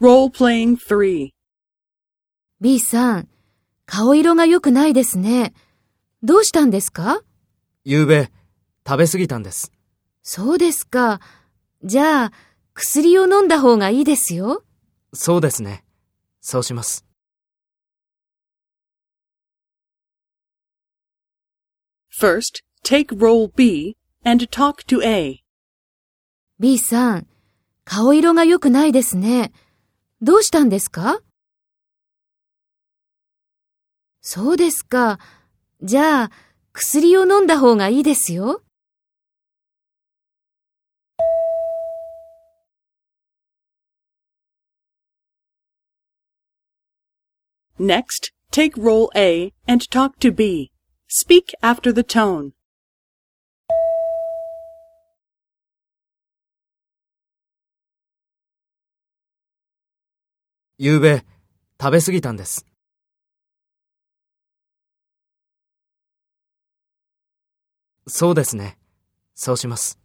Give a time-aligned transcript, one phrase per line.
[0.00, 1.30] Role-playing 3.
[2.60, 3.28] B さん、
[3.84, 5.52] 顔色が良くないですね。
[6.22, 7.22] どうしたんですか？
[7.82, 8.30] 夕べ、
[8.86, 9.72] 食べ過ぎたんです。
[10.22, 11.20] そうですか。
[11.82, 12.32] じゃあ、
[12.74, 14.62] 薬を飲んだ方がいいですよ。
[15.12, 15.84] そうですね。
[16.40, 17.04] そうします。
[22.20, 25.40] First, take role B and talk to A.
[26.60, 27.26] B さん、
[27.84, 29.52] 顔色が良くないですね。
[30.20, 31.20] どうしたんですか
[34.20, 35.20] そうですか。
[35.80, 36.30] じゃあ、
[36.72, 38.62] 薬を飲んだ方がいいですよ。
[47.78, 50.72] Next, take role A and talk to B.
[51.08, 52.57] Speak after the tone.
[60.80, 61.24] 昨べ、
[61.80, 62.64] 食べ過ぎたんです。
[68.06, 68.78] そうですね。
[69.34, 69.98] そうします。